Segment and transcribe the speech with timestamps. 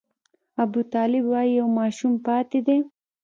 [0.63, 2.77] ابوطالب وايي یو ماشوم پاتې دی.